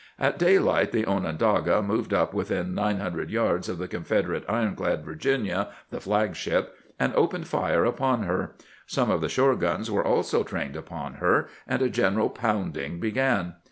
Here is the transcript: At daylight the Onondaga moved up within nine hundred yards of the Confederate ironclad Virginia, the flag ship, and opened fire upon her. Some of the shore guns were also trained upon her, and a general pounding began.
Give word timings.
At 0.17 0.39
daylight 0.39 0.91
the 0.91 1.05
Onondaga 1.05 1.83
moved 1.83 2.11
up 2.11 2.33
within 2.33 2.73
nine 2.73 2.97
hundred 2.97 3.29
yards 3.29 3.69
of 3.69 3.77
the 3.77 3.87
Confederate 3.87 4.43
ironclad 4.49 5.05
Virginia, 5.05 5.67
the 5.91 5.99
flag 6.01 6.35
ship, 6.35 6.73
and 6.99 7.13
opened 7.13 7.47
fire 7.47 7.85
upon 7.85 8.23
her. 8.23 8.55
Some 8.87 9.11
of 9.11 9.21
the 9.21 9.29
shore 9.29 9.55
guns 9.55 9.91
were 9.91 10.03
also 10.03 10.43
trained 10.43 10.75
upon 10.75 11.17
her, 11.21 11.47
and 11.67 11.83
a 11.83 11.89
general 11.91 12.31
pounding 12.31 12.99
began. 12.99 13.53